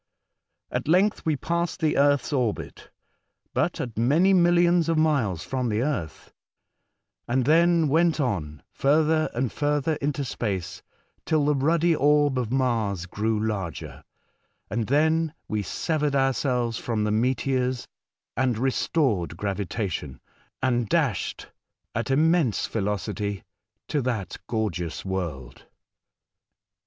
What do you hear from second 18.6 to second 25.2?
stored gravitation and dashed at immense velocity to that gorgeous